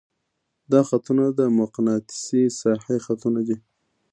[0.71, 3.57] دا خطونه د مقناطیسي ساحې خطونه دي.